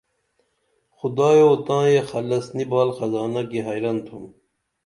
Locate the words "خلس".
2.09-2.45